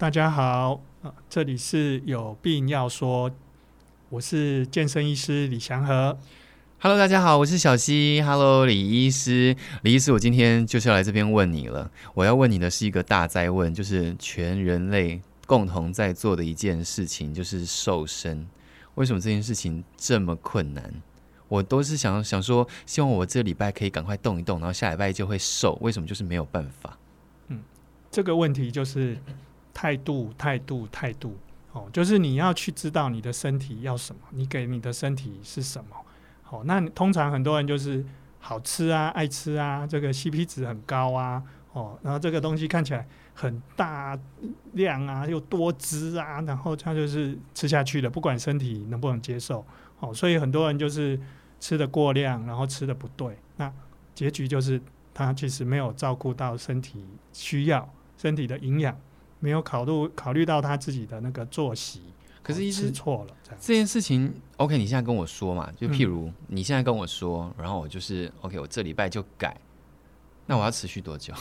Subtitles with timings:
[0.00, 3.30] 大家好，啊这里是有病要说，
[4.08, 6.16] 我是健身医师李祥和。
[6.78, 8.22] Hello，大家好，我是小溪。
[8.22, 11.90] Hello，李医师，李医师，我今天就是要来这边问你了。
[12.14, 18.48] 我要问你的是一个大灾问，就是全人类共同在做的一件事情，就是瘦身。
[18.94, 20.94] 为什么这件事情这么困难？
[21.48, 25.76] 我都是想想说，希望我这礼拜可以赶快动一动，然后下礼拜就会瘦。
[25.82, 26.96] 为什么就是没有办法？
[27.48, 27.60] 嗯，
[28.10, 29.18] 这个问题就是
[29.80, 31.34] 态度，态度，态度。
[31.72, 35.96] 哦，就是你要去知道你的身体要什么，你给你的身体是什么。
[36.42, 38.04] 好，那通常很多人就是
[38.40, 44.18] 好吃啊，爱吃啊，这个 CP 值很高啊，哦，然后这个东西看起来很大
[44.72, 49.64] 量啊，又多汁啊，然后他就是吃下去了，不管身体能不能接受。
[50.00, 51.18] 哦，所以很多人就是。
[51.62, 53.70] 吃的过量，然后吃的不对，那
[54.14, 54.80] 结局就是
[55.12, 57.04] 他其实没有照顾到身体
[57.34, 58.98] 需要身体的营养，
[59.40, 62.02] 没有考虑考虑到他自己的那个作息，
[62.42, 64.32] 可是医师错了这，这件事情。
[64.58, 69.56] OK，你现在跟我说嘛，就譬如你现在跟我说，嗯、然后我就是 OK，我这礼拜就改，
[70.46, 71.32] 那我要持续多久？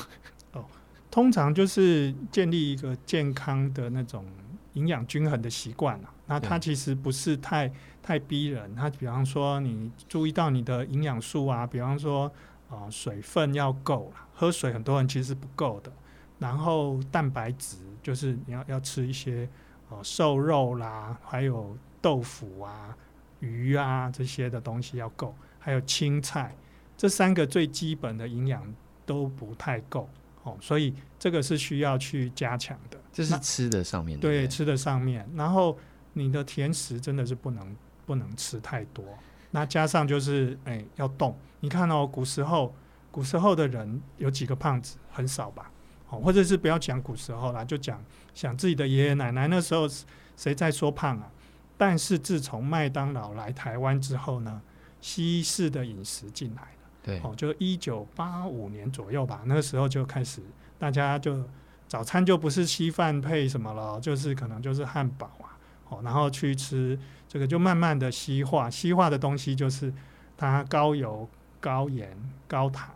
[0.53, 0.63] 哦，
[1.11, 4.25] 通常就是建立一个健康的那种
[4.73, 6.09] 营养均衡的习惯了。
[6.27, 7.69] 那它其实不是太
[8.01, 12.27] 太逼人，它比方说你注意到你的营养素啊，比方说
[12.69, 15.91] 啊、呃、水分要够了，喝水很多人其实是不够的。
[16.39, 19.47] 然后蛋白质就是你要要吃一些
[19.89, 22.97] 呃瘦肉啦，还有豆腐啊、
[23.39, 26.55] 鱼啊这些的东西要够，还有青菜，
[26.97, 28.63] 这三个最基本的营养
[29.05, 30.09] 都不太够
[30.43, 32.97] 哦，所以这个是需要去加强的。
[33.13, 35.77] 这是吃的上面的，对，吃的上面，然后。
[36.13, 39.05] 你的甜食真的是不能不能吃太多，
[39.51, 41.37] 那加上就是哎、欸、要动。
[41.59, 42.73] 你看哦，古时候
[43.11, 44.97] 古时候的人有几个胖子？
[45.11, 45.71] 很少吧？
[46.09, 49.87] 哦，或者是不要讲古时候啦，就讲想自己的爷爷奶奶那时候
[50.35, 51.31] 谁在说胖啊？
[51.77, 54.61] 但是自从麦当劳来台湾之后呢，
[54.99, 56.67] 西式的饮食进来了。
[57.01, 60.41] 对，哦，就一九八五年左右吧，那个时候就开始
[60.77, 61.43] 大家就
[61.87, 65.55] 早餐就不是稀饭配什么了，就是可能就是汉堡啊。
[65.89, 69.91] 哦，然后去吃这个，就慢慢的西化，西化的东西就是
[70.37, 71.27] 它高油、
[71.59, 72.15] 高盐、
[72.47, 72.89] 高糖，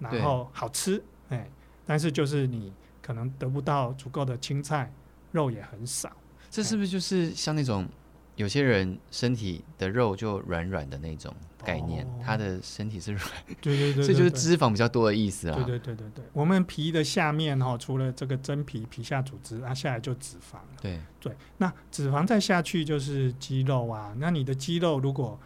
[0.00, 1.48] 然后好吃，哎，
[1.84, 2.72] 但是就是你
[3.02, 4.92] 可能得不到足够的青菜，
[5.32, 6.10] 肉也很少。
[6.50, 7.88] 这是不是就是像那种？
[8.36, 11.32] 有些人身体的肉就软软的那种
[11.64, 13.24] 概念，哦、他的身体是软，
[13.60, 15.54] 对对对，对，这就是脂肪比较多的意思啊。
[15.54, 20.56] 对对对对对，我们皮的下面哈，除了这个真皮、皮下组织，啊下来就脂肪。
[20.82, 24.12] 对对，那脂肪再下去就是肌肉啊。
[24.18, 25.38] 那你的肌肉如果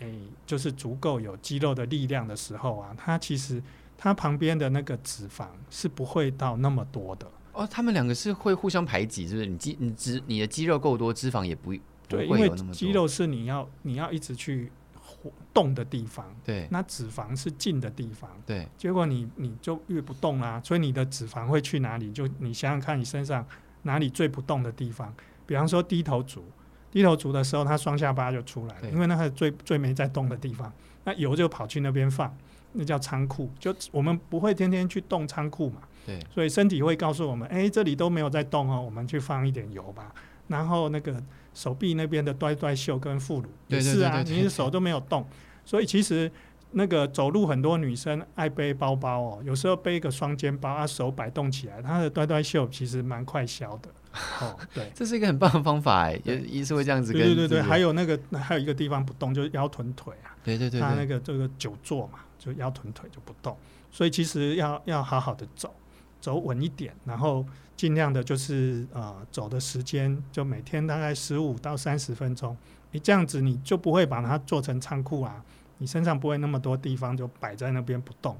[0.00, 3.62] 诶、欸，就是足够有肌肉的力量的时候啊，它其实
[3.96, 7.30] 它旁边的那个脂肪是不会到那么多的。
[7.52, 9.46] 哦，他们两个是会互相排挤，是不是？
[9.46, 11.80] 你肌你脂你的肌肉够多，脂肪也不会。
[12.06, 22.12] 对，因为肌肉是你要你要一直去活动的地方，对，那脂肪是静的地方，对，结果你你就越不动啦，所以你的脂肪会去哪里？
[22.12, 23.46] 就你想想看你身上
[23.82, 25.14] 哪里最不动的地方，
[25.46, 26.44] 比方说低头族，
[26.90, 30.70] 低头族的时候，他双下巴就出来了，因为那是最最没在动的地方，
[31.04, 32.36] 那油就跑去那边放，
[32.74, 40.14] 那叫仓库，就我们不会天天去动仓库嘛，对，所以身体会告诉我们，哎，这里都没有在动哦，我们去放一点油吧，
[40.48, 41.20] 然后那个。
[41.56, 45.24] 手臂那边的端端袖跟副乳也是啊，你的手都没有动，
[45.64, 46.28] 所以其实
[46.72, 53.88] 那个走路很多女生爱背包包哦，有时候背一个双肩包，啊手摆动起来，她的端端袖其实蛮快消的。
[54.42, 57.12] 哦，对，这是一个很棒的方法哎，也也是会这样子。
[57.12, 60.34] 对对对对，还有那个还有一个地方不动，就是腰臀腿啊。
[60.42, 63.56] 对对对，他那个这个久坐嘛，就腰臀腿就不动，
[63.92, 65.72] 所以其实要要好好的走，
[66.20, 67.46] 走稳一点，然后。
[67.76, 72.56] 尽量的就是呃走的时间就每天大概十五到三十分钟，
[72.92, 75.44] 你这样子你就不会把它做成仓库啊，
[75.78, 78.38] 你身上不会那么多地方就摆在那边不动，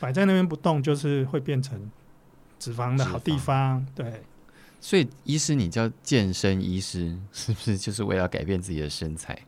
[0.00, 1.80] 摆在那边不动就是会变成
[2.58, 3.86] 脂肪的好地方。
[3.94, 4.20] 对，
[4.80, 9.38] 所以医师你叫健身医师，是不是就是为了改变自己的身材？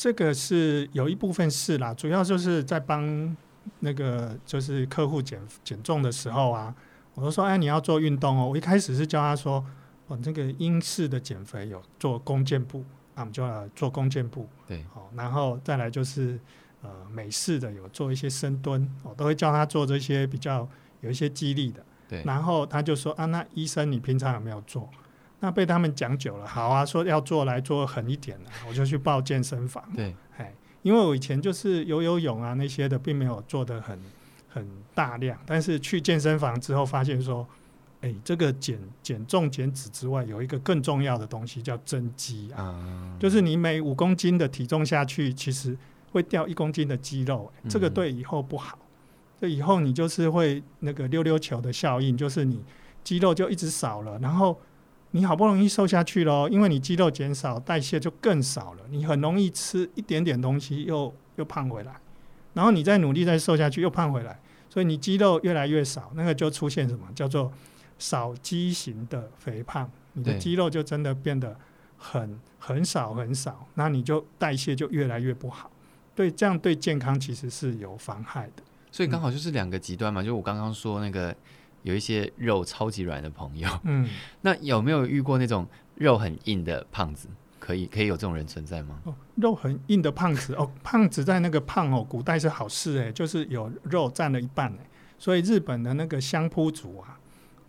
[0.00, 3.36] 哦，这个是有一部分是啦，主要就是在帮
[3.80, 6.74] 那个就是客户减减重的时候啊。
[7.14, 9.62] 我都说：“哎，你要做运动哦。”我一开始是教他说
[10.06, 14.48] ：“哦，这个英式的减肥有做弓箭步，那我们就要做弓箭步。
[14.66, 16.38] 对，好，然后再来就是
[16.82, 20.66] 呃美式的有做一些深蹲，我都会教他做这些比较
[21.00, 21.84] 有一些激励的。
[22.08, 24.88] 对，然后他就说：‘啊，那医生你平常有没有做？’
[25.40, 29.84] 那被他们讲久了，好啊，说要做来做狠一点的，我就去报健身房。
[29.94, 33.98] 对，哎，因为我以前就是游游泳啊那些的，并没有做的很。”
[34.52, 37.46] 很大量，但是去健身房之后发现说，
[38.00, 45.78] 哎，这个减减重减脂之外，有一个更重要的东西叫增肌啊，嗯、就是你每五公斤的体重下去，其实
[46.10, 48.76] 会掉一公斤的肌肉，这个对以后不好。
[49.40, 52.60] 这、嗯、以后你就是会那个溜溜球的效应，就是你
[53.04, 54.60] 肌肉就一直少了，然后
[55.12, 62.00] 你好不容易瘦下去咯，因为你肌肉减少，代谢就更少了，你很容易吃一点点东西又又胖回来，
[62.54, 67.52] 然后你再努力再瘦下去又胖回来，所以你肌肉越来越少，那个就出现什么叫做
[67.98, 71.56] 少肌型的肥胖，你的肌肉就真的变得
[71.98, 75.70] 很很少很少，那你就代谢就越来越不好，
[76.14, 78.62] 对，这样对健康其实是有妨害的。
[78.92, 81.34] 所以刚好就是两个极端嘛，嗯、就我刚刚说那个
[81.82, 84.08] 有一些肉超级软的朋友，嗯，
[84.42, 85.66] 那有没有遇过那种
[85.96, 87.28] 肉很硬的胖子？
[87.58, 89.00] 可以可以有这种人存在吗？
[89.04, 94.88] 哦，肉很硬的胖子哦，胖子在那个胖哦，古代是好事哎，就是有肉占了一半哎，
[95.18, 97.16] 所以日本的那个相扑族啊。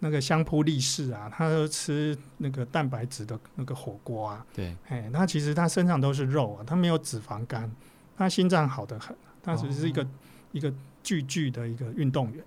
[0.03, 4.43] 那个相扑力士啊，他都吃那个蛋白质的那个火锅啊。
[4.51, 7.71] 对，哎，他其实他身上都是肉啊，他没有脂肪肝，
[8.17, 10.07] 他心脏好得很，他只是一个、哦、
[10.53, 10.73] 一个
[11.03, 12.43] 巨巨的一个运动员。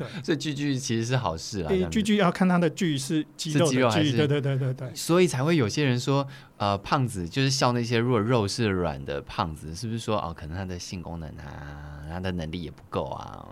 [0.00, 1.70] 对， 所以巨巨其实是好事啊。
[1.90, 4.94] 句句要看他的句是肌肉的巨，还是对对对对对。
[4.94, 6.26] 所以才会有些人说，
[6.56, 13.46] 呃，胖子就是笑那些如果肉是软的胖子，是不是说哦，可能他的性功能啊，他的能力也不够啊？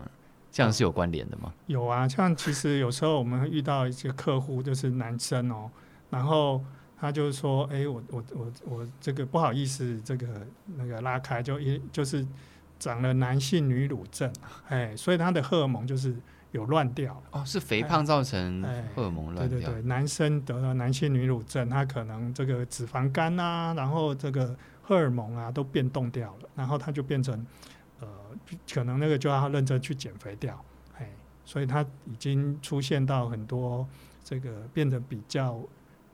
[0.51, 1.53] 这样是有关联的吗？
[1.67, 5.71] 有啊，像其实有时候我们会遇到一些客户，就是男生哦，
[6.11, 6.65] 然后
[7.01, 10.27] 他就说：“哎，我我我我这个不好意思，这个
[10.77, 12.27] 那个拉开就一就是
[12.81, 14.33] 长了男性女乳症，
[14.69, 16.17] 哎，所以他的荷尔蒙就是
[16.53, 18.63] 有乱掉哦，是肥胖造成
[18.95, 19.59] 荷尔蒙乱掉。
[19.59, 27.47] 对对对，男生得了男性女乳症，他可能这个脂肪肝啊，然后这个荷尔蒙啊都变动掉了，然后他就变成。
[28.01, 28.07] 呃，
[28.73, 30.65] 可能那个就要认真去减肥掉，
[30.97, 31.11] 哎，
[31.45, 33.85] 所以他已经出现到很多
[34.23, 35.61] 这个变得比较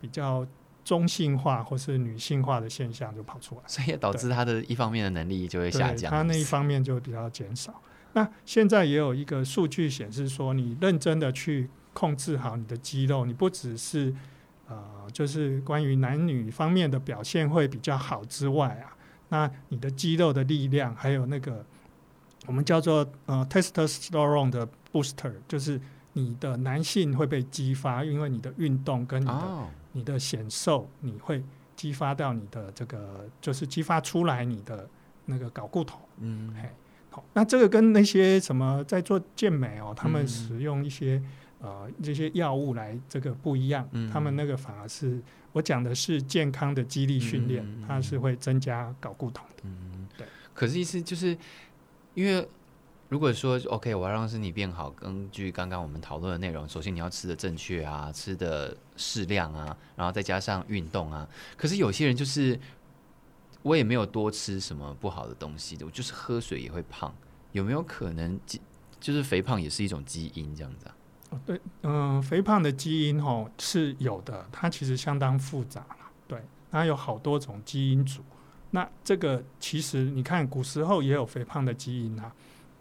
[0.01, 0.47] 比较
[0.83, 7.79] 中性化或是女性化的现象就跑出来，所以也导致他的一方面的能力就会下降，他那一方面就比较减少。
[8.15, 14.15] 那现在也有一个数据显示说，你认真的去控制好你的肌肉，你不只是
[14.67, 18.97] 呃，就是关于男女方面的表现会比较好之外啊，
[19.29, 21.65] 那你的肌肉的力量还有那个。
[22.47, 25.81] 我们叫做呃 testosterone 的 booster，就是
[26.13, 31.43] 你的男性会被激发，因为你的运动跟你的、你的显瘦，你会
[31.75, 34.87] 激发到你的这个，就是激发出来你的
[35.25, 35.99] 那个睾固酮。
[36.19, 36.69] 嗯，嘿，
[37.15, 41.23] 好，那这个跟那些什么在做健美哦，他们使用一些、
[41.61, 45.23] 嗯、呃这些药物来这个不一样，嗯、他们那个反而是
[45.53, 49.63] 我讲的是健康的肌力训练，嗯、它是会增加睾固酮的。
[49.63, 50.27] 嗯，对。
[50.53, 51.39] 可是意思就是。
[52.17, 52.49] 因为
[53.09, 61.29] 如果说 OK，我要让身体变好，根据刚刚我们讨论的内容，首先你要吃的正确啊，吃的适量啊，然后再加上运动啊。
[61.57, 62.57] 可是有些人就是
[63.65, 67.13] 我也没有多吃什么不好的东西的，我就是喝水也会胖。
[67.53, 68.39] 有没有可能
[69.01, 70.95] 就是肥胖也是一种基因这样子啊？
[71.31, 75.97] 哦，对，嗯、呃，肥胖的基因哦是有的，它其实相当复杂了，
[76.29, 78.23] 对，它有好多种基因组。
[78.71, 82.31] 那这个其实你看，古时候也有肥胖的基因啊，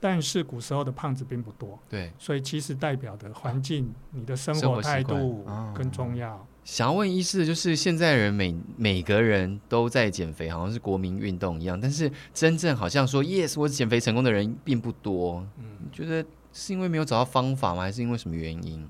[0.01, 1.79] 但是古时候的胖子并不多。
[1.87, 6.45] 对，所以其实代表的环境、你的生活态度更重要。
[6.63, 15.45] 想要问医师的就是，现在人每每个人都在减肥，好像是国民运动一样，但是真正好像说 “yes”，我减肥成功的人并不多。
[15.57, 17.83] 嗯，你觉得是因为没有找到方法吗？
[17.83, 18.87] 还是因为什么原因？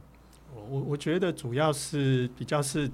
[0.70, 2.90] 我我觉得主要是比较是。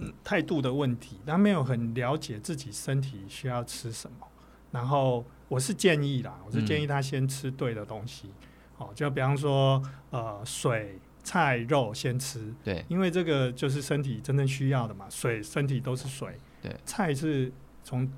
[0.00, 4.28] 嗯，态度的问题，他没有很了解自己身体需要吃什么。
[4.70, 8.28] 然后我是建议啦，我是建议他先吃对的东西。
[8.76, 12.54] 哦、嗯，就比方说，呃，水、菜、肉先吃。
[12.64, 15.04] 对，因为这个就是身体真正需要的嘛。
[15.10, 16.38] 水，身体都是水。
[16.62, 17.52] 对，菜是
[17.84, 18.10] 从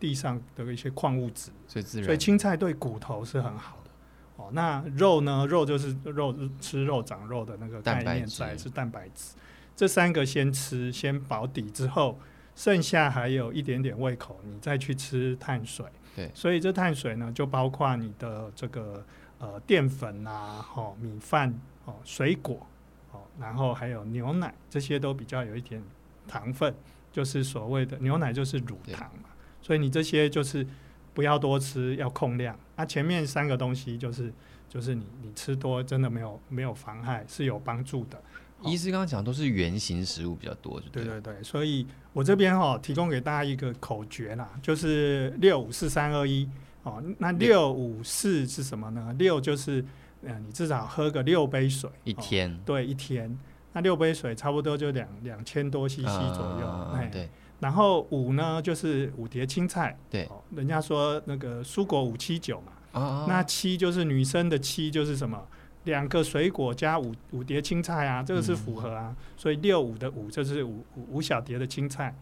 [0.00, 2.06] 地上的一些矿物质，所以自然。
[2.06, 3.90] 所以青菜对骨头是很好的。
[4.36, 5.46] 哦，那肉呢？
[5.46, 9.34] 肉就是肉，吃肉长肉的那个概念在，是蛋白质。
[9.76, 12.18] 这三个先吃，先保底之后，
[12.56, 15.84] 剩下还有一点点胃口，你再去吃碳水。
[16.16, 19.04] 对，所以这碳水呢，就包括你的这个
[19.38, 21.52] 呃淀粉啊，哦米饭
[21.84, 22.66] 哦水果
[23.12, 25.82] 哦，然后还有牛奶，这些都比较有一点
[26.26, 26.74] 糖分，
[27.12, 29.28] 就是所谓的牛奶就是乳糖嘛。
[29.60, 30.66] 所以你这些就是
[31.12, 32.58] 不要多吃，要控量。
[32.76, 34.32] 那、啊、前面三个东西就是
[34.68, 38.22] 就是你你吃多真的没有没有妨害，是有帮助的。
[38.62, 46.48] 医师刚刚讲都是圆形食物比较多，对对对，所以我这边哈提供给大家一个口诀啦，就是六五四三二一
[46.82, 47.02] 哦。
[47.18, 49.14] 那六五四是什么呢？
[49.18, 49.84] 六就是
[50.26, 53.38] 呃，你至少喝个六杯水一天，对一天。
[53.72, 56.66] 那六杯水差不多就两两千多 CC 左右。
[56.66, 57.28] 啊、哎，对。
[57.60, 59.98] 然后五呢，就是五碟青菜。
[60.10, 62.72] 对、哦，人家说那个蔬果五七九嘛。
[62.92, 63.26] 啊。
[63.28, 65.44] 那七就是女生的七就是什么？
[65.84, 69.08] 两个水果加五五碟青菜啊，这个是符合啊。
[69.10, 72.16] 嗯、所以六五的五就是五五小碟的青菜。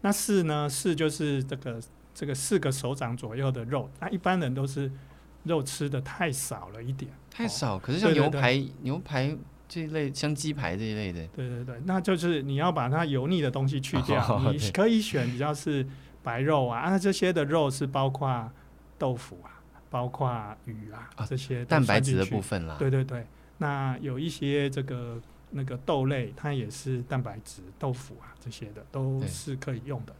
[0.00, 0.68] 那四呢？
[0.68, 1.80] 四就是这个
[2.14, 3.90] 这个四个手掌左右的肉。
[4.00, 4.90] 那一般人都是
[5.44, 7.10] 肉吃的太少了一点。
[7.30, 9.36] 太少，哦、可是像牛排、对对对牛排。
[9.66, 15.84] 这一类像鸡排这一类的，对对对，那就是你要把它油腻的东西去掉， 哦、你可以选比较是
[16.22, 18.48] 白肉啊，啊这些的肉是包括
[18.98, 19.58] 豆腐啊，
[19.90, 20.30] 包括
[20.66, 22.76] 鱼啊、哦、这些蛋白质的部分啦。
[22.78, 23.26] 对对对，
[23.58, 25.20] 那有一些这个
[25.50, 30.14] 那个豆类，它也是蛋白质，豆腐啊这些的都是可以用的。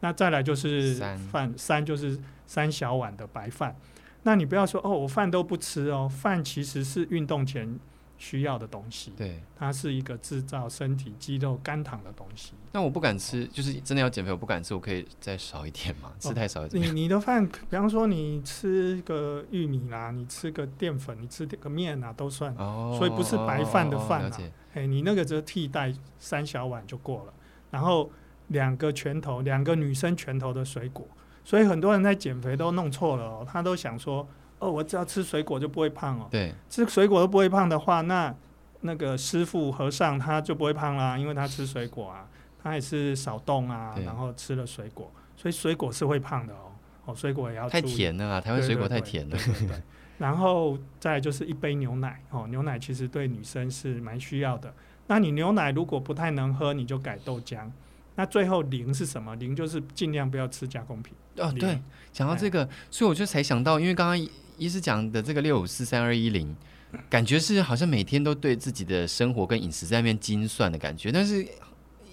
[0.00, 3.74] 那再来就是饭，三,三就是三小碗的白饭。
[4.22, 7.78] 那你不要说哦，我饭都不吃哦，饭其实是运动前。
[8.22, 12.52] 需要的东西，对，它是一个制造身体肌肉肝糖的东西。
[12.70, 16.12] 那我不敢吃，就是真的要减肥，我不敢吃，我可以再少一点嘛？
[16.18, 16.82] 吃太少一点。
[16.82, 22.54] 你你的饭，比方说你吃个玉米啦，你吃个淀粉，你吃个面啊，都算。
[22.56, 22.94] 哦。
[22.98, 24.38] 所以不是白饭的饭啊。
[24.74, 27.32] 哎，你那个就替代三小碗就过了，
[27.70, 28.10] 然后
[28.48, 31.08] 两个拳头，两个女生拳头的水果。
[31.44, 34.26] 所以很多人在减肥都弄错了哦，他都想说。
[34.62, 36.28] 哦，我只要吃水果就不会胖哦。
[36.30, 38.34] 对，吃水果都不会胖的话，那
[38.82, 42.28] 那个师傅和尚他就不会胖啦，因为他吃水果啊，
[42.62, 46.72] 他也是少动啊，然后吃了水果，所以水果是会胖的哦。
[47.06, 49.34] 哦，水果也要太甜了啊，台湾水果太甜了。
[49.34, 49.82] 对对对对对
[50.18, 54.70] 然后再就是一杯牛奶哦，牛奶其实对女生是蛮需要的。
[55.06, 57.60] 那你牛奶如果不太能喝，你就改豆浆。
[58.20, 59.34] 那最后零是什么？
[59.36, 61.14] 零就是尽量不要吃加工品。
[61.38, 61.80] 哦，对，
[62.12, 64.28] 讲到这个，所以我就才想到，因为刚刚。
[64.58, 66.54] 医师讲的这个六五四三二一零，
[67.08, 71.48] 感觉是好像每天都对自己的生活跟饮食在那边精算的感觉，但是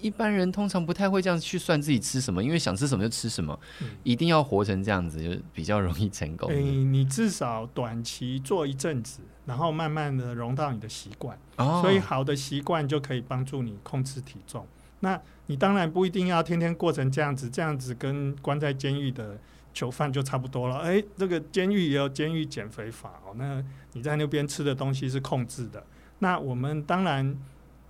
[0.00, 6.48] 一般人通常不太会这样去算自己吃什么，因为想吃什么就吃什么，嗯、一定要活成这样子，就比较容易成功。
[6.48, 14.66] 欸、你至少短期做一阵子，然后慢慢的融到你的习惯，哦、所以好的习惯就可以帮助你控制体重。
[15.00, 19.38] 那你当然不一定要天天过成这样子，这样子跟关在监狱的。
[19.74, 23.34] 囚犯就差不多了，哎、欸，这个监狱也有监狱减肥法哦。
[23.36, 23.62] 那
[23.92, 25.84] 你在那边吃的东西是控制的，
[26.18, 27.36] 那我们当然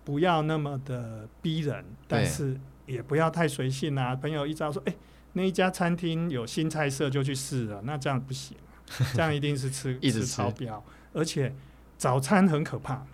[0.05, 4.15] 不要那么的逼人，但是也不要太随性啊。
[4.15, 4.99] 朋友一招说，哎、欸，
[5.33, 8.55] 那一家餐厅有新菜色就去试了，那这样不行，
[9.15, 10.85] 这样一定是吃 一直吃超标，
[11.15, 11.55] 而且
[11.97, 13.07] 早餐很可怕，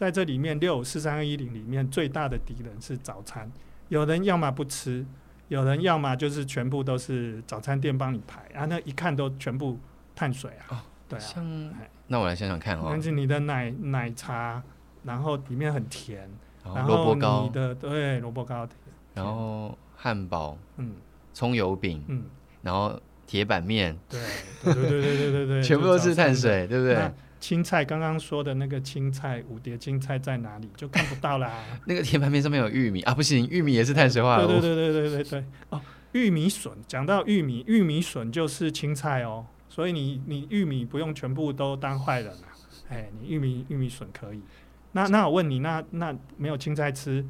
[0.00, 3.52] 在这里面六四三二一零里面最大的敌人是早餐，
[3.90, 5.04] 有人要么不吃。
[5.48, 8.40] 有人要么就是全部都是早餐店帮你排。
[8.58, 9.78] 啊，那一看都全部
[10.14, 11.20] 碳水啊，哦、对啊。
[11.20, 11.74] 像
[12.06, 12.86] 那我来想想看哦。
[12.88, 14.62] 但是你的奶奶茶，
[15.04, 16.26] 然后里面很甜，
[16.64, 18.66] 哦、然后你的对萝卜糕，
[19.12, 20.94] 然后汉堡，嗯，
[21.34, 22.24] 葱油饼，嗯，
[22.62, 24.18] 然后铁板面，对
[24.64, 27.12] 对对对对对 对，全部都是碳水，对不对？
[27.40, 30.68] 青菜刚刚说的那个青菜五碟青菜在哪里？
[30.76, 31.64] 就看不到啦。
[31.86, 34.48] 那个铁盘面上面有玉米啊，不行，玉米也是碳水化合物。
[34.48, 35.44] 对对对对对对对。
[35.70, 35.80] 哦，
[36.12, 39.46] 玉米笋，讲到玉米，玉米笋就是青菜哦。
[39.68, 42.52] 所以你你玉米不用全部都当坏人啊。
[42.90, 44.40] 哎，你玉米玉米笋可以。
[44.92, 47.24] 那那我问你，那那没有青菜吃？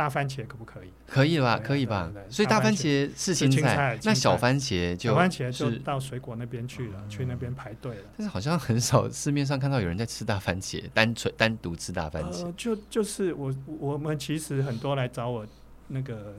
[0.00, 0.90] 大番茄可不可以？
[1.06, 2.10] 可以吧，可以吧。
[2.30, 8.04] 所以大番茄是青菜，那小番茄就小番茄就到水果那边去了，去那边排队了。
[8.16, 12.50] 但是好像很少市面上看到有人在吃大番茄，单纯单独吃大番茄。
[12.56, 15.46] 就就是我我们其实很多来找我
[15.88, 16.34] 那个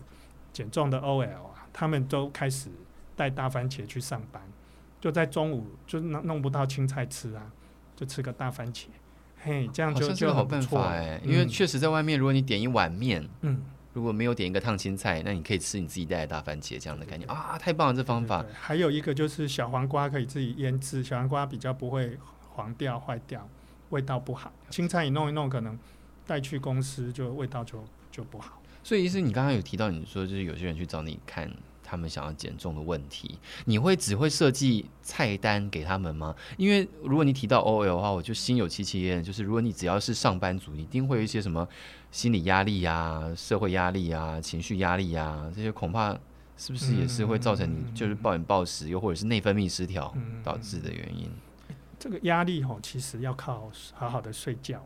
[0.52, 2.68] 减重的 OL 啊，他们都开始
[3.16, 4.42] 带大番茄去上班，
[5.00, 7.52] 就在中午就弄弄不到青菜吃啊，
[7.96, 8.86] 就吃个大番茄。
[9.44, 13.62] 嘿，这样就就好，办法哎，因为确实在外面，如果你点一碗面，嗯，
[13.94, 18.46] 如果没有点一个烫青菜，那你可以吃你自己带的大番茄这样的概念啊，太棒了，这方法。
[18.54, 22.18] 还有一个就是小黄瓜可以自己腌制，小黄瓜比较不会
[22.52, 23.50] 黄掉坏掉，
[23.90, 24.52] 味道不好。
[24.70, 25.78] 青菜你弄一弄，可能
[26.28, 28.62] 带去公司就味道就就不好。
[28.84, 31.52] 所以，意思你刚刚有提到，你说就是有些人去找你看。
[31.92, 36.34] 他们想要减重的问题，你会只会设计菜单给他们吗？
[36.56, 39.22] 因为如果你提到 OL 的话，我就心有戚戚焉。
[39.22, 41.68] 就是如果你只要是上班族，你一定会有一些什么
[42.10, 46.18] 心理压力啊、社会压力啊、情绪压力啊，这些恐怕
[46.56, 51.30] 是不是也是会造成你就是暴饮暴食，又或者是内分泌失调导致的原因？
[52.00, 54.82] 这个压力吼，其实要靠好好的睡觉。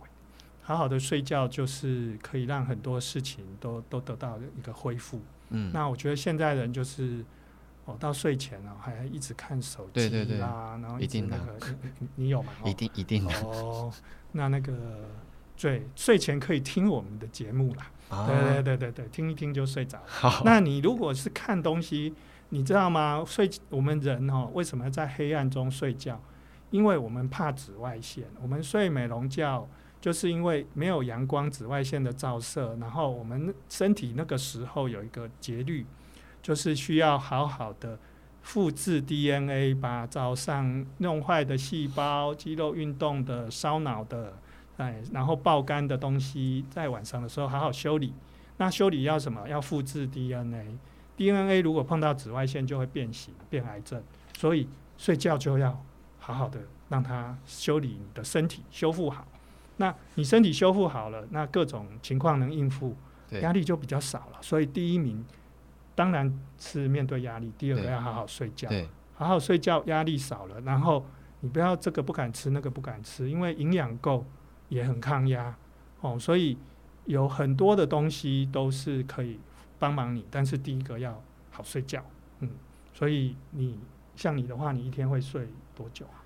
[0.64, 5.22] 好好的睡觉就是可以让很多事情都都得到一个恢复。
[5.50, 7.24] 嗯，那我觉得现在人就是，
[7.86, 11.56] 哦，到睡前了还一直看手机啦，对对对，然后一直那个，
[12.00, 12.52] 你你有吗？
[12.66, 13.34] 一定一定的。
[13.42, 13.92] 哦，
[14.32, 14.74] 那那个
[15.60, 17.92] 对，睡前可以听我们的节目啦。
[18.08, 20.00] 啊、对对对对对，听一听就睡着。
[20.06, 22.14] 好，那你如果是看东西，
[22.50, 23.24] 你知道吗？
[23.26, 26.22] 睡我们人哦，为什么在黑暗中睡觉？
[26.70, 28.26] 因为我们怕紫外线。
[28.42, 29.68] 我们睡美容觉，
[30.06, 35.84] 就是因为没有阳光、紫外线的照射，然后我们身体那个时候有一个节律，
[36.44, 37.98] 就是需要好好的
[38.44, 44.34] 复制 DNA，把早上弄坏的细胞、肌肉运动的、烧脑的。
[44.78, 48.14] 哎，然后爆肝的东西在晚上的时候好好修理。
[48.58, 49.50] 那修理要什么？
[49.50, 50.78] 要复制 DNA。
[51.18, 54.04] DNA 如果碰到紫外线就会变形、变癌症。
[54.38, 54.70] 所以
[55.00, 55.84] 睡觉就要
[56.20, 56.60] 好好的
[56.90, 59.26] 让它修理你的身体，修复好。
[59.78, 62.96] 那你身体修复好了，那各种情况能应付，
[63.42, 64.38] 压力就比较少了。
[64.42, 65.26] 所以第一名
[65.96, 68.70] 当然是面对压力，第二个要好好睡觉。
[69.16, 70.62] 好好睡觉，压力少了。
[70.62, 71.06] 然后
[71.42, 74.26] 你不要这个不敢吃，那个不敢吃，因为营养够。
[74.68, 75.56] 也很抗压
[76.02, 76.58] 哦，所以
[77.06, 79.40] 有很多的东西都是可以
[79.78, 82.04] 帮忙你，但是第一个要好睡觉，
[82.40, 82.50] 嗯，
[82.92, 83.80] 所以你
[84.16, 86.25] 像你的话，你一天会睡多久啊？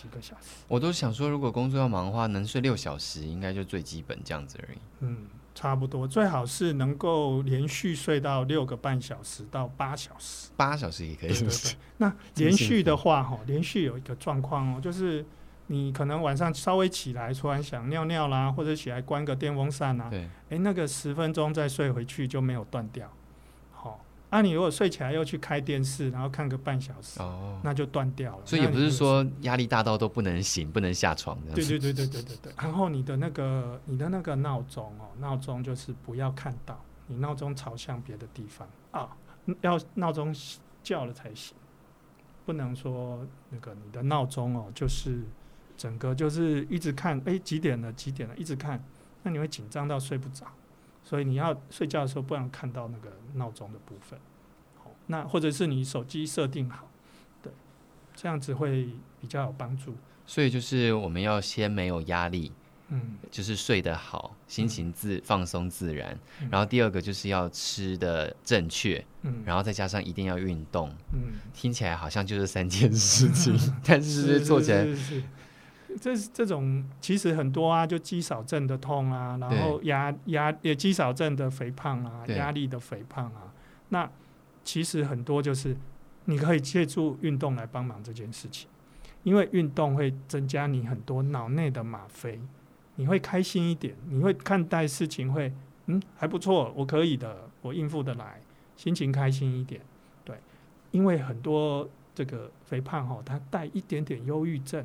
[0.00, 0.62] 几个小时？
[0.68, 4.78] 我都想说，如果工作要忙的话，能睡六小时应该就最基本这样子而已。
[5.00, 11.74] 嗯，差不多，最好是能够连续睡到六个半小时到八小时，八小时也可以，是不是？
[11.96, 15.24] 那连续的话，哈，连续有一个状况哦，就是。
[15.70, 23.06] 你可能晚上稍微起来，突然想尿尿啦，或者起来关个电风扇啊，对，诶，那个十分钟再睡回去就没有断掉。
[24.30, 28.42] 好、哦，啊，你如果睡起来又去开电视，然后看个半小时，哦，那就断掉了。
[28.44, 31.54] 所以也不是说压力大到都不能醒、不能下床的。
[31.54, 32.52] 对对对对对对对。
[32.56, 39.16] 然后你的那个你的那个闹钟哦，闹钟就是不要看到，你闹钟朝向别的地方啊，
[39.62, 40.34] 要闹钟
[40.82, 41.56] 叫了才行，
[42.44, 45.22] 不能说那个你的闹钟哦就是。
[45.78, 47.92] 整个就是一直看，哎，几点了？
[47.92, 48.36] 几点了？
[48.36, 48.82] 一直看，
[49.22, 50.44] 那你会紧张到睡不着，
[51.08, 54.18] 所以你要睡觉的时候不能看到那个闹钟的部分。
[54.76, 56.86] 好，那或者是你手机设定好，
[57.42, 57.50] 对，
[58.14, 59.96] 这样子会比较有帮助。
[60.26, 62.52] 所以就是我们要先没有压力，
[62.88, 66.14] 嗯，就是睡得好，心情自、嗯、放松自然。
[66.42, 74.86] 嗯、然后第二个就是要吃的正确，嗯，然后再加上一定要运动，嗯，听起来好像就是三件事情，嗯、 但是做起来。
[76.00, 83.52] 这这种其实很多啊，就肌少症的痛啊，然后压压也肌少症的肥胖啊，压力的肥胖啊，
[83.88, 84.08] 那
[84.62, 85.76] 其实很多就是
[86.26, 88.68] 你可以借助运动来帮忙这件事情，
[89.22, 92.38] 因为运动会增加你很多脑内的吗啡，
[92.96, 95.52] 你会开心一点，你会看待事情会
[95.86, 98.42] 嗯还不错，我可以的，我应付得来，
[98.76, 99.80] 心情开心一点，
[100.22, 100.36] 对，
[100.90, 104.84] 因为很多这个肥胖哦，它带一点点忧郁症。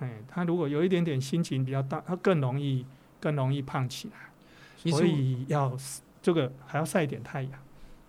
[0.00, 2.84] 哎，他如果有一点点心情比较大，他更容易
[3.20, 5.76] 更容易胖起来，所以要
[6.20, 7.52] 这个还要晒一点太阳。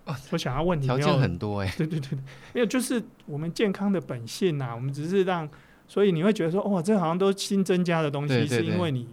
[0.06, 2.17] 哦，我想要问你，条件很多 哎，对对对，
[2.56, 5.47] 因为，就是我们健康的本性呐、啊，我们只是让，
[5.88, 9.08] 所以你会觉得说，哇，这好像都新增加的东西，是因为你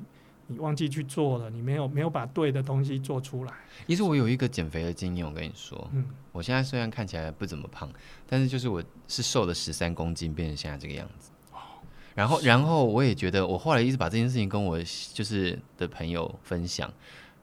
[0.47, 3.53] 你忘记去做了，你没有没有把对的东西做出来。
[3.87, 7.91] 其实我有一个减肥的经验，我跟你说，嗯，我现在虽然看起来不怎么胖，
[8.27, 11.31] 但是就是我是瘦了十三公斤，变成现在这个样子。
[12.19, 14.77] 然后，然后我也觉得，我后来一直把这件事情跟我
[15.15, 16.93] 就是的朋友分享，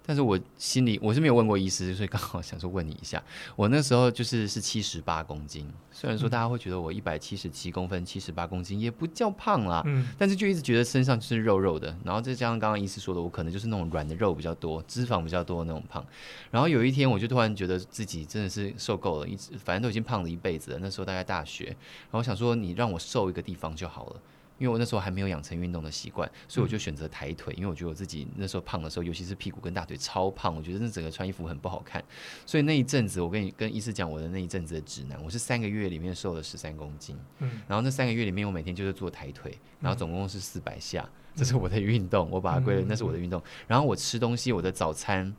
[0.05, 3.23] 但是我心里我是没有问过医师，所以刚好想说问你一下。
[3.55, 16.05] 我那时候就是是七十八公斤，虽然说大家会觉得我一百七十七公分，七十八公斤也不叫胖啦，嗯，但是就一直觉得身上就是肉肉的，然后再加上刚刚医师说的，我可能就是那种软的肉比较多，脂肪比较多的那种胖。
[16.51, 20.79] 然后有一天，我就突然觉得自己真的是受够了，一直反正都已经胖了一辈子了。
[20.81, 24.21] 那时候大概大学，然后想说，你让我瘦一个地方就好了。
[24.57, 27.53] 因为我那时候还没有养成运动的习惯，所以我就选择抬腿。
[27.57, 32.03] 因为我觉得我自己那时候胖的时候，尤其是屁股跟大腿超胖，我觉得那整个穿衣服很不好看。
[32.45, 37.17] 所以那一阵子，我跟你跟医师讲我的那一阵子的指南，我是三个月里面瘦了十三公斤。
[37.39, 43.41] 嗯，然后那三个月里面，我每天就是做抬腿，然后总共是四百下，这是我的运动，我把它归类，那是我的运动。
[43.67, 45.35] 然后我吃东西，我的早餐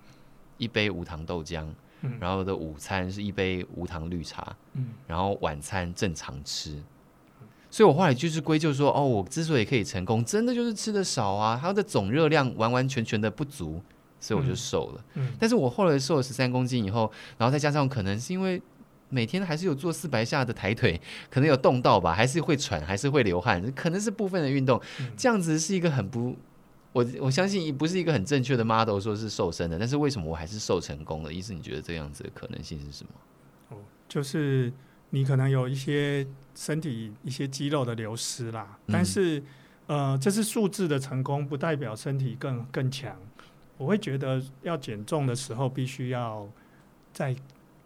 [0.59, 1.66] 一杯无糖豆浆，
[2.20, 6.83] 然后我的午餐是一杯无糖绿茶，嗯然后晚餐正常吃。
[7.68, 13.83] 所以我后来就是归咎说，哦，我之所以可以成功，真的就是吃的少啊，它的总热量完完全全的不足，
[14.20, 15.05] 所以我就瘦了。
[15.14, 18.62] 嗯，但是我后来瘦了十三公斤以后，然后再加上可能是因为
[19.09, 20.98] 每天还是有做四百下的抬腿，
[21.29, 24.81] 可能有动到吧，还是会喘，还是会流汗，可能是部分的运动，
[25.16, 26.35] 这样子是一个很不，
[26.92, 31.33] 我我相信不是一个很正确的 model 说是瘦身的，但是为什么我还是瘦成功了？
[31.33, 33.11] 意思你觉得这样子的可能性是什么？
[33.70, 34.72] 哦，就是。
[35.11, 39.42] 你可能有一些身体一些肌肉的流失啦，但是
[39.87, 43.16] 呃，这是数字的成功，不代表身体更更强。
[43.79, 46.49] 我会觉得要减重的时候，必须要
[47.12, 47.37] 再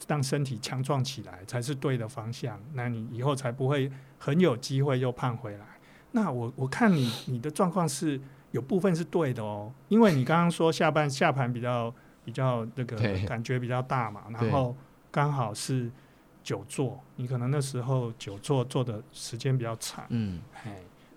[0.06, 2.58] 让身体强壮起来，才是对的方向。
[2.74, 5.66] 那你以后才不会很有机会又胖回来。
[6.12, 8.20] 那我我看你你的状况是
[8.52, 11.92] 有部分是对的哦，因为你刚刚说下半下盘比较
[12.24, 14.74] 比较那个感觉比较大嘛，然后
[15.10, 15.90] 刚好是
[16.50, 20.40] 久坐，你可能那时候久坐坐的时间比较长，嗯，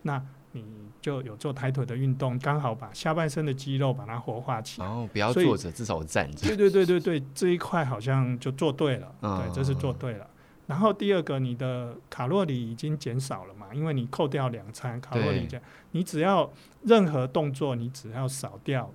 [0.02, 0.22] 那。
[0.56, 0.64] 你
[1.02, 4.86] 就有做抬腿的运动，刚好把下半身的肌肉把它活化起来。
[4.88, 6.48] 哦，不要坐着，至少我站着。
[6.48, 9.16] 对对对对对，这一块好像就做对了。
[9.22, 10.28] 嗯、对，这是做对了。
[10.68, 13.74] 然后第二个，你的卡路里已经减少了嘛？
[13.74, 16.48] 因为你扣掉两餐卡路里减，你只要
[16.84, 18.88] 任何动作，你只要少掉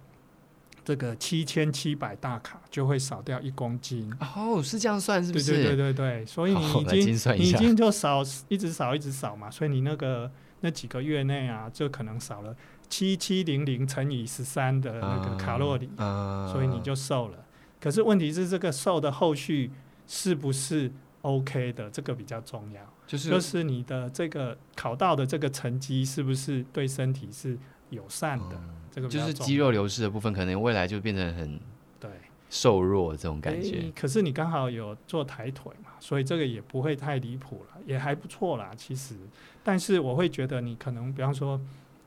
[0.88, 4.10] 这个七千七百大卡，就会少掉一公斤。
[4.20, 5.52] 哦，是这样算是不是？
[5.52, 10.30] 对对对对对，所以你已经你已经就少一直少一直少嘛，所以你那个。
[10.60, 12.52] 那几个月内啊，就可能少了
[12.88, 17.38] 七七零零乘以十三的那个卡路里，啊、所以你就瘦了。
[17.80, 19.70] 可是问题是，这个瘦的后续
[20.08, 20.90] 是不是
[21.22, 21.88] OK 的？
[21.90, 22.82] 这个比较重要。
[23.06, 27.56] 就是就是你的这个考到的这个成绩是不是对身体是
[27.90, 28.56] 友善的？
[28.56, 31.60] 嗯、这个就是肌肉流失的部分，可能未来就变成很
[32.00, 32.10] 对
[32.50, 33.92] 瘦弱这种感觉。
[33.94, 39.14] 可是你刚好有做抬腿嘛，所以这个也不会太离谱了，也还不错啦，其实。
[39.62, 41.60] 但是我会觉得你可能，比方说，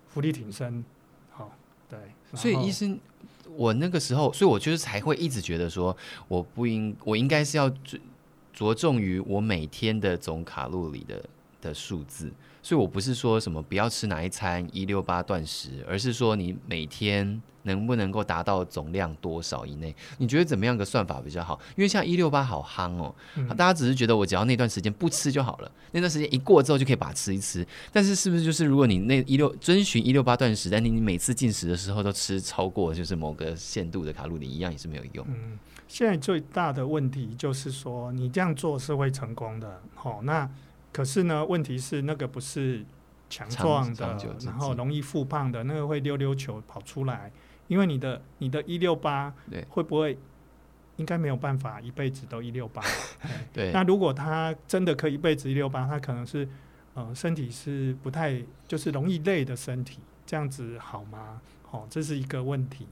[0.10, 0.84] 浮力挺身，
[1.30, 1.56] 好，
[1.90, 2.00] 对。
[2.34, 3.00] 所以医生，
[3.56, 5.96] 我那个时候，所以我就是才会一直觉得说，
[6.28, 8.00] 我不应，我应该是要着
[8.54, 11.24] 着重于我每天的总卡路里的
[11.62, 12.32] 的数字。
[12.64, 19.96] 所以我不是说什么不要吃哪一餐一六八断食，而是说你每天能不能够达到总量多少以内？
[20.18, 21.60] 你觉得怎么样个算法比较好？
[21.76, 27.66] 因为像一六八好夯哦，嗯、大家只是觉得我只要那段时间不吃就好了，那段时间一过之后就可以把它吃一吃。
[27.92, 35.26] 但是是不是就是如果你那一六遵循一六八断食，但你你每次进食的时候都吃超过就是某个限度的卡路里，一样也是没有用。
[35.28, 39.82] 嗯，现在最大的问题就是说你这样做是会成功的。
[39.96, 40.50] 好、哦，那。
[40.92, 42.86] 可是呢，问题是那个不是
[43.30, 47.32] 强壮的，然后容易复胖的，那个会溜溜球跑出来。
[47.68, 49.34] 因为你的你的一六八
[49.70, 50.18] 会不会
[50.98, 52.84] 应该没有办法一辈子都一六八？
[53.54, 53.72] 对。
[53.72, 56.46] 那如果他真的可以一辈子一六八，他可能是
[56.94, 61.40] 呃身体是不太就是容易累的身体，这样子好吗？
[61.72, 62.86] 哦，这是一个问题。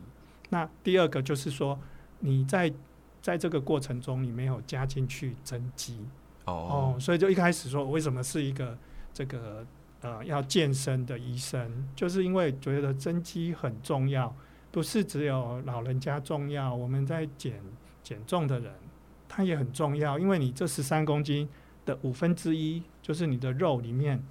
[0.48, 1.78] 那第二个就是说
[2.20, 2.74] 你在
[3.22, 6.08] 在这个过程中你没有加进去增肌。
[6.52, 8.78] 哦，所以就一开始说，我为什么是一个
[9.14, 9.66] 这个
[10.02, 14.34] 呃要健身的医生，就是因为觉得增肌很重要，
[14.72, 17.62] 不是只有老人家重要，我们在减
[18.04, 18.74] 减重的人，
[19.28, 21.48] 他也很重要，因为你这十三公斤
[21.86, 24.24] 的五分之一就是你的肉里面，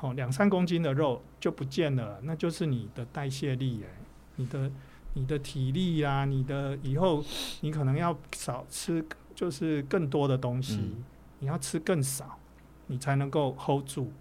[0.00, 3.88] 哦两三公斤的肉就不见了，那就是你的代谢力哎，
[4.36, 4.70] 你的
[5.14, 7.24] 你的体力啊，你的以后
[7.60, 9.04] 你可能要少吃，
[9.34, 10.76] 就是更多的东西。
[10.76, 11.04] 嗯
[11.38, 12.38] 你要吃更少，
[12.86, 14.12] 你才能够 hold 住。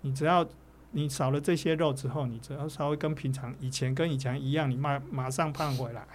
[0.00, 0.46] 你只要
[0.90, 6.06] 你少了这些肉之后，你只要稍微跟平常以前跟以前一样，你马马上胖回来。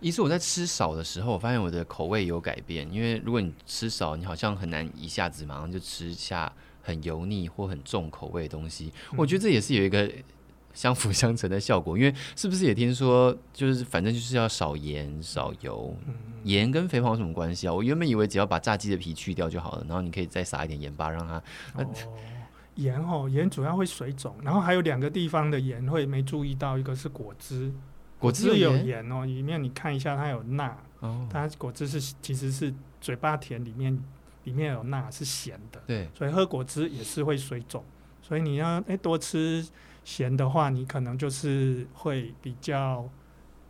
[0.00, 2.90] 一是，我在吃少的时候，我发现我的口味有改变。
[2.92, 8.92] 因为如果你吃少，你好像很难一下子马上就吃下很油腻或很重口味的东西。
[9.16, 10.10] 我觉得这也是有一个。
[10.76, 15.96] 相辅相成的效果，因为是不是也听说，就是反正就是要少盐少油，
[16.44, 17.72] 盐跟肥胖有什么关系啊？
[17.72, 21.42] 我原本以为只要把炸鸡的皮去掉就好了，然后你可以再撒一点盐巴让它。
[21.76, 21.86] 哦，
[22.74, 27.72] 盐哦，盐主要会水肿，然后还有两个地方的盐会没注意到，一个是果汁，
[28.18, 33.98] 果汁有盐哦，里面你看一下它有钠，哦，它果汁是其实是嘴巴甜，里面
[34.44, 37.82] 里面有钠是咸的，对，所以喝果汁也是会水肿，
[38.20, 39.66] 所以你要哎多吃。
[40.06, 43.04] 咸的话，你可能就是会比较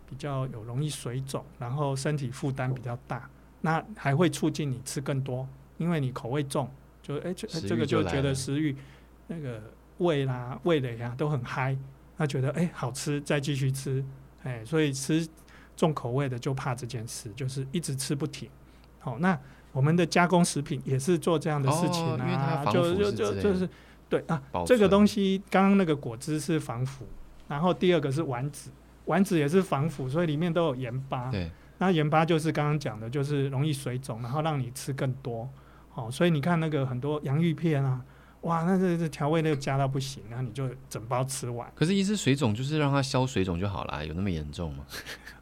[0.07, 3.27] 比较有容易水肿，然后身体负担比较大，
[3.63, 6.71] 那还会促进你吃更多，因为你口味重，
[7.03, 8.77] 就哎这这个就觉得食欲
[9.29, 9.63] 那个
[9.97, 11.75] 味啦味蕾啊都很嗨，
[12.19, 14.05] 那觉得哎好吃再继续吃，
[14.43, 15.27] 哎所以吃
[15.75, 18.47] 重口味的就怕这件事，就是一直吃不停。
[18.99, 19.41] 好，那
[19.73, 23.67] 我们的加工食品也是做这样的事情啊，哦、就就就就是。
[24.09, 27.05] 对啊，这个东西刚刚那个果汁是防腐，
[27.49, 28.71] 然后第二个是丸子，
[29.07, 31.31] 丸子也是防腐，所以里面都有盐巴。
[31.31, 35.49] 对，那盐巴就是刚刚讲的，就是容易水肿，然后让你吃更多。
[35.95, 38.01] 哦，所以你看那个很多洋芋片啊，
[38.43, 41.67] 哇，那这这调味料加到不行，然后你就整包吃完。
[41.75, 44.85] 可是，一次水肿就是让它消水肿就好了，有那么严重吗？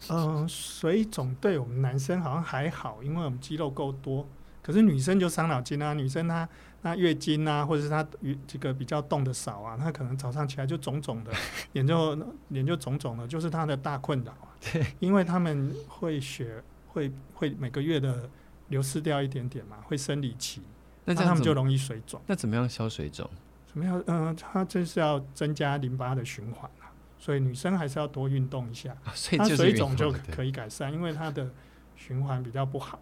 [0.09, 4.27] 嗯、 呃，水肿对我们男生好像还好，因为我们肌肉够多。
[4.65, 6.49] 可是女生就伤脑筋啊，女生她
[6.81, 8.05] 那月经啊，或者是她
[8.47, 11.31] 这个比较动的少啊，她可能早上起来就肿肿的，
[11.73, 14.49] 脸就脸就肿肿的，就是她的大困扰啊。
[14.73, 18.29] 对，因为他们会血会会每个月的
[18.69, 20.63] 流失掉一点点嘛，会生理期，
[21.05, 22.19] 那他们就容易水肿。
[22.27, 23.29] 那怎么样消水肿？
[23.67, 24.03] 怎么样？
[24.07, 31.51] 嗯、呃，他就是要增加淋巴的循环啊，所以女生还是要多运动一下，啊、所以她水肿就可以改善，因为她的
[31.97, 32.99] 循环比较不好。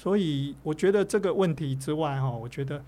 [0.00, 2.80] 所以我觉得这个问题之外，哈，我觉得，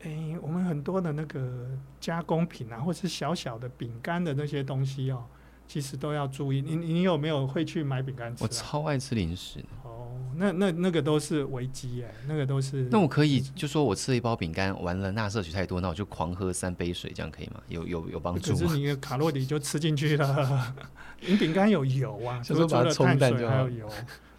[0.00, 1.66] 诶，我们很多的那个
[1.98, 5.24] 加工品啊，或是小小的饼干的那些东西哦，
[5.66, 6.60] 其实都要注意。
[6.60, 8.44] 你你有没有会去买饼干吃？
[8.44, 9.60] 我超爱吃零食。
[9.82, 12.86] 哦，那那那个都是危机哎，那个都是。
[12.90, 17.62] 那我可以就说我吃了一包饼干，完了钠摄取太多，那我就狂喝三杯水，这样可以吗？
[17.68, 18.58] 有有有帮助吗？
[18.60, 20.74] 可是你的卡路里就吃进去了。
[21.26, 23.54] 你饼干有油啊，就是把它冲淡就好。
[23.54, 23.88] 还有油。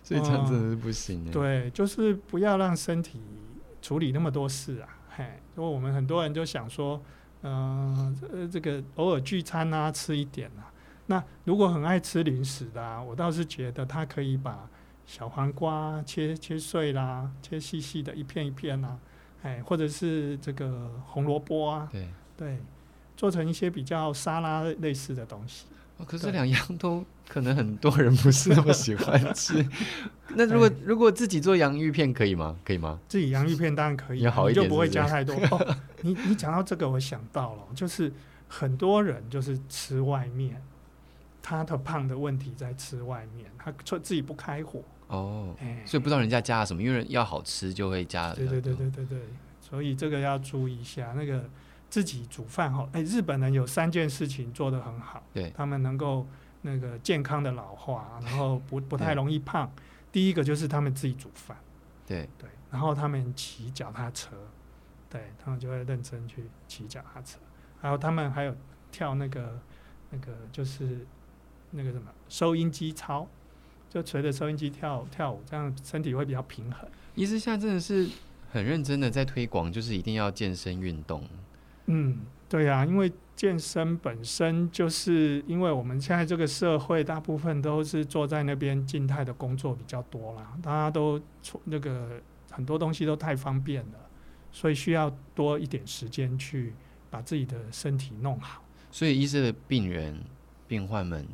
[0.04, 1.32] 所以这样真的是不行、嗯。
[1.32, 3.22] 对，就是不要让身体
[3.82, 4.90] 处理那么多事啊。
[5.16, 5.24] 嘿，
[5.56, 7.02] 因为我们很多人就想说，
[7.42, 10.70] 嗯、呃，这个偶尔聚餐啊，吃一点啊。
[11.06, 14.70] 那如果很爱吃零食的、啊，我倒是觉得他可以把
[15.06, 18.98] 小黄瓜切切碎啦，切细细的一片一片啊，
[19.42, 22.58] 哎，或者是这个红萝卜啊，对对，
[23.16, 25.68] 做成一些比较沙拉类似的东西。
[25.98, 29.66] 哦、可是这两样都可能很多人不是那么喜欢吃。
[30.36, 32.56] 那如果如果自己做洋芋片可以吗？
[32.64, 33.00] 可以吗？
[33.08, 35.36] 自己洋芋片当然可以，你就不会加太多。
[35.52, 38.12] 哦、你你讲到这个，我想到了，就是
[38.48, 40.62] 很多人就是吃外面，
[41.42, 45.56] 他的胖的问题在吃外面，他自己不开火哦，
[45.86, 48.34] 所以不知道人家加了什么，因为要好吃就会加。
[48.34, 49.20] 对对对对对对，
[49.62, 51.44] 所以这个要注意一下那个。
[51.90, 56.26] 自己煮饭哈，哎，日本人有三件事情做得很好，对，他们能够
[56.64, 59.72] 那个健康的老化， 然后不不太容易胖。
[60.12, 61.56] 第一个就是他们自己煮饭，
[62.06, 62.28] 对。
[62.38, 64.36] 对，然后他们骑脚踏车，
[65.10, 67.40] 对他们就会认真去骑脚踏车，
[67.80, 68.56] 还有他们还有
[68.92, 69.60] 跳那个
[70.10, 71.06] 那个就是
[71.72, 73.28] 那个什么收音机操，
[73.90, 76.88] 就随着收音机跳跳舞，这样身体会比较平衡。
[77.16, 78.08] 医师现在真的是
[78.52, 81.28] 很认真的在推广，就是一定要健身运动。
[81.88, 91.20] 嗯，对呀、啊，因为健身本身就是因为我们现在这个社会大部分都是坐在那边静态的工作比较多啦，大家都
[91.66, 94.00] 那个很多东西都太方便了，
[94.52, 96.74] 所以需要多一点时间去
[97.10, 98.64] 把自己的身体弄好。
[98.92, 100.20] 所以医生的病人、
[100.68, 101.28] 病患们，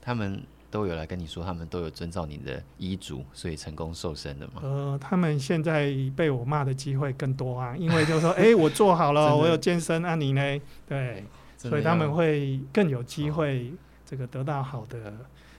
[0.00, 0.42] 他们。
[0.70, 4.60] 都有来跟你说，他们都有遵照你的医嘱，所以成功瘦身的吗？
[4.62, 10.60] 呃，他们现在被我骂的机会更多啊，因为就是说， 哎、欸，我做好了，我有健身，那、啊、你呢？
[10.86, 11.24] 对，
[11.56, 13.72] 所以他们会更有机会
[14.04, 15.14] 这个得到好的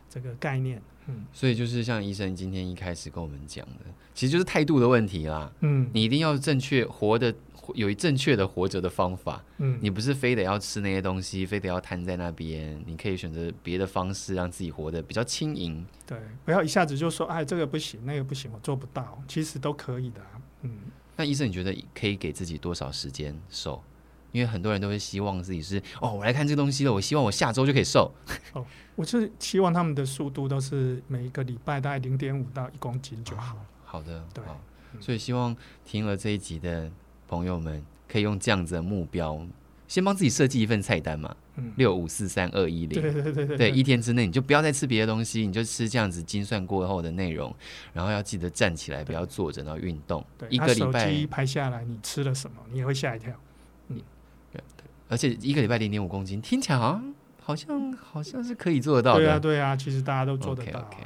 [0.10, 0.82] 这个概念。
[1.08, 5.52] 嗯，所以就是像医生今天一开始跟我们讲的，其实就是态度的问题啦。
[5.62, 7.34] 嗯，你一定要正确活的。
[7.76, 15.86] 有一正确的活着的方法，嗯，你不是非得要吃那些东西，非得要瘫在那边，你可以选择别的方式，让自己活得比较轻盈。
[16.06, 20.22] 对，不要一下子就说，哎，这个不行，那个不行，我做不到，其实都可以的。
[20.62, 20.72] 嗯，
[21.16, 23.82] 那医生，你觉得可以给自己多少时间瘦？
[24.32, 28.12] 因为很多人都会希望自己是，哦，我来看这个东西了，我希望我下周就可以瘦。
[28.54, 28.64] 哦，
[28.96, 33.56] 我是希望他们的速度都是每一个礼拜大概零点五到一公斤就好。
[33.56, 34.44] 哦，好的，对，
[35.00, 36.92] 所以希望听了这一集的。
[37.30, 39.40] 朋友们可以用这样子的目标，
[39.88, 41.36] 先帮自己设计一份菜单嘛。
[41.58, 47.54] 嗯，六五四三二一零，对对对对，对，一天之内你就不要再吃别的东西，你就吃这样子精算过后的内容，
[47.94, 50.26] 然后要记得站起来，不要坐着，然后运动。
[50.38, 53.32] 对，一个礼拜手机拍下来你吃了什么，你也会吓一跳。
[53.90, 54.02] 嗯，
[54.52, 57.14] 对对，而且一个礼拜零点五公斤，听起来好像。
[57.42, 59.20] 好像好像是可以做得到的。
[59.20, 60.80] 对啊，对啊，其实大家都做得到。
[60.80, 60.98] OK，,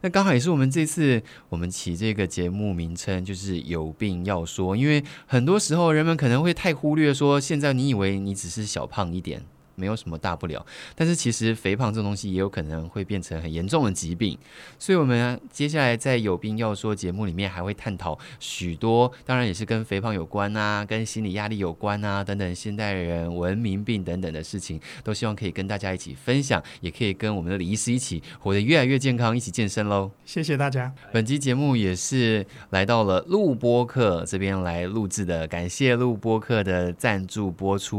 [0.00, 9.42] 那刚好也是我们这次我们起这个节目名称，就是有病要说，因为很多时候人们可能会太忽略说，现在你以为你只是小胖一点。
[9.80, 10.64] 没有什么大不了，
[10.94, 14.36] 但是其实肥胖这种东西也有可能会变成很严重的疾病，
[14.78, 30.10] 所以我们接下来在有病要说节目里面还会探讨许多，当然也是跟肥胖有关啊，跟心理压力有关啊等等现代人文明病等等的事情，都希望可以跟大家一起分享，也可以跟我们的李医师一起活得越来越健康，一起健身喽！
[30.26, 30.92] 谢谢大家。
[31.12, 37.90] 本期节目也是来到了录播课这边来录制的，感谢录播课的赞助播出。